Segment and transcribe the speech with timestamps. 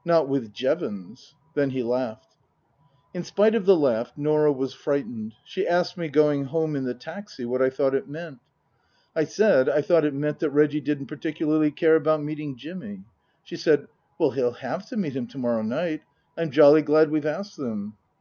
[0.14, 2.34] "Not with Jevons." Then he laughed.
[3.14, 5.34] In spite of the laugh Norah was frightened.
[5.44, 8.40] She asked me, going home in the taxi, what I thought it meant.
[9.14, 11.70] Book II: Her Book 175 I said I thought it meant that Reggie didn't particularly
[11.70, 13.04] care about meeting Jimmy.
[13.44, 13.86] She said,"
[14.18, 16.02] Well, he'll have to meet him to morrow night.
[16.36, 17.94] I'm jolly glad we've asked them."